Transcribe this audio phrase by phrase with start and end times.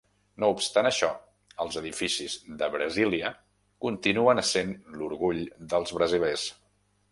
[0.43, 1.09] No obstant això,
[1.65, 3.31] els edificis de Brasília
[3.87, 6.51] continuen essent l'orgull dels brasilers.